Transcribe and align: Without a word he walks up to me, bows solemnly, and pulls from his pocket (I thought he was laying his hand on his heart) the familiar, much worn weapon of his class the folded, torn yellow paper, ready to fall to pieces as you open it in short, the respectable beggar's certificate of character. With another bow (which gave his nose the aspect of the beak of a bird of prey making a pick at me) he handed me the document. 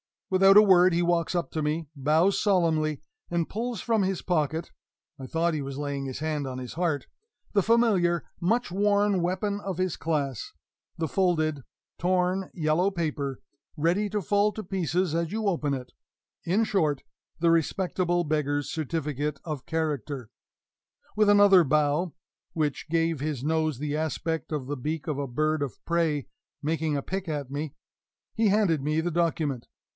Without 0.31 0.55
a 0.57 0.63
word 0.63 0.93
he 0.93 1.01
walks 1.03 1.35
up 1.35 1.51
to 1.51 1.61
me, 1.61 1.89
bows 1.95 2.41
solemnly, 2.41 3.01
and 3.29 3.49
pulls 3.49 3.81
from 3.81 4.01
his 4.01 4.21
pocket 4.23 4.71
(I 5.19 5.27
thought 5.27 5.53
he 5.53 5.61
was 5.61 5.77
laying 5.77 6.05
his 6.05 6.19
hand 6.19 6.47
on 6.47 6.57
his 6.57 6.73
heart) 6.73 7.05
the 7.51 7.61
familiar, 7.61 8.23
much 8.39 8.71
worn 8.71 9.21
weapon 9.21 9.59
of 9.59 9.77
his 9.77 9.97
class 9.97 10.53
the 10.97 11.07
folded, 11.09 11.63
torn 11.99 12.49
yellow 12.53 12.89
paper, 12.89 13.41
ready 13.75 14.09
to 14.09 14.21
fall 14.21 14.51
to 14.53 14.63
pieces 14.63 15.13
as 15.13 15.31
you 15.33 15.45
open 15.47 15.73
it 15.73 15.91
in 16.45 16.63
short, 16.63 17.03
the 17.39 17.51
respectable 17.51 18.23
beggar's 18.23 18.71
certificate 18.71 19.39
of 19.43 19.65
character. 19.67 20.29
With 21.15 21.29
another 21.29 21.65
bow 21.65 22.13
(which 22.53 22.89
gave 22.89 23.19
his 23.19 23.43
nose 23.43 23.77
the 23.77 23.97
aspect 23.97 24.51
of 24.53 24.65
the 24.65 24.77
beak 24.77 25.07
of 25.07 25.19
a 25.19 25.27
bird 25.27 25.61
of 25.61 25.77
prey 25.85 26.25
making 26.63 26.95
a 26.97 27.03
pick 27.03 27.27
at 27.27 27.51
me) 27.51 27.75
he 28.33 28.47
handed 28.47 28.81
me 28.81 29.01
the 29.01 29.11
document. 29.11 29.67